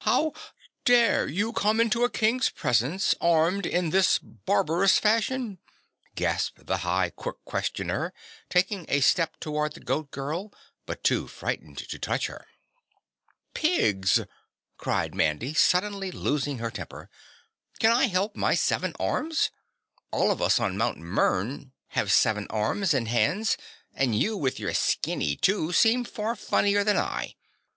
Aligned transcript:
"How 0.00 0.32
DARE 0.84 1.28
you 1.28 1.52
come 1.52 1.80
into 1.80 2.02
a 2.02 2.10
King's 2.10 2.50
presence 2.50 3.14
armed 3.20 3.64
in 3.64 3.90
this 3.90 4.18
barbarous 4.18 4.98
fashion?" 4.98 5.60
gasped 6.16 6.66
the 6.66 6.78
High 6.78 7.10
Qui 7.10 7.34
questioner, 7.44 8.12
taking 8.50 8.84
a 8.88 8.98
step 8.98 9.36
toward 9.38 9.74
the 9.74 9.80
Goat 9.80 10.10
Girl, 10.10 10.52
but 10.86 11.04
too 11.04 11.28
frightened 11.28 11.78
to 11.88 11.98
touch 12.00 12.26
her. 12.26 12.48
"PIGS!" 13.54 14.22
cried 14.76 15.14
Mandy, 15.14 15.54
suddenly 15.54 16.10
losing 16.10 16.58
her 16.58 16.72
temper. 16.72 17.08
"Can 17.78 17.92
I 17.92 18.06
help 18.06 18.34
my 18.34 18.56
seven 18.56 18.92
arms? 18.98 19.52
All 20.10 20.32
of 20.32 20.42
us 20.42 20.58
on 20.58 20.76
Mt. 20.76 20.98
Mern 20.98 21.70
have 21.90 22.10
seven 22.10 22.48
arms 22.50 22.92
and 22.92 23.06
hands 23.06 23.56
and 23.94 24.18
you 24.20 24.36
with 24.36 24.58
your 24.58 24.74
skinny 24.74 25.36
two 25.36 25.72
seem 25.72 26.02
far 26.04 26.34
funnier 26.34 26.82
than 26.82 26.96
I. 26.96 27.36